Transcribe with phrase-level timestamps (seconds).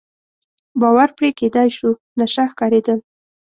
[0.81, 1.89] باور پرې کېدای شو،
[2.19, 2.99] نشه ښکارېدل.